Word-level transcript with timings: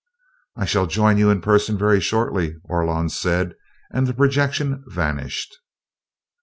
"I 0.55 0.65
shall 0.65 0.87
join 0.87 1.19
you 1.19 1.29
in 1.29 1.41
person 1.41 1.77
very 1.77 1.99
shortly," 2.01 2.55
Orlon 2.67 3.09
said, 3.11 3.53
and 3.91 4.07
the 4.07 4.15
projection 4.15 4.83
vanished. 4.87 5.59